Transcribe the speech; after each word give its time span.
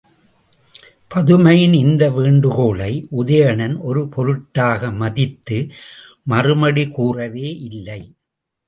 பதுமையின் 1.11 1.73
இந்த 1.73 2.03
வேண்டுகோளை 2.09 2.89
உதயணன் 3.21 3.77
ஒரு 3.81 4.03
பொருட்டாக 4.09 4.91
மதித்து 4.91 5.59
மறுமொழி 6.23 6.87
கூறவே 6.89 7.47
இல்லை. 7.69 8.01